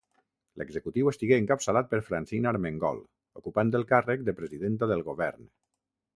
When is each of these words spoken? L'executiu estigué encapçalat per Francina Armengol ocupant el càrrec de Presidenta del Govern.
L'executiu 0.59 1.11
estigué 1.11 1.37
encapçalat 1.41 1.91
per 1.91 1.99
Francina 2.07 2.49
Armengol 2.53 3.03
ocupant 3.43 3.75
el 3.83 3.87
càrrec 3.93 4.27
de 4.31 4.37
Presidenta 4.43 4.93
del 4.95 5.07
Govern. 5.13 5.49